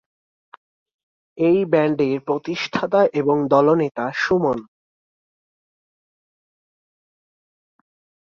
এই 1.37 1.59
ব্যান্ডের 1.65 2.17
প্রতিষ্ঠাতা 2.19 3.01
এবং 3.13 3.37
দলনেতা 3.47 4.05
সুমন। 4.15 4.59